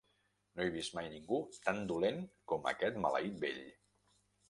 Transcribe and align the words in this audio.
No 0.59 0.65
he 0.67 0.71
vist 0.75 0.95
mai 0.99 1.09
ningú 1.11 1.39
tan 1.67 1.83
dolent 1.93 2.19
com 2.53 2.69
aquest 2.75 3.01
maleit 3.07 3.41
vell! 3.47 3.65